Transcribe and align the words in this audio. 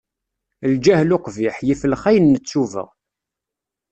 Lǧahel 0.73 1.13
uqbiḥ, 1.15 1.55
yif 1.67 1.81
lxayen 1.91 2.25
n 2.33 2.35
ttuba. 2.39 2.83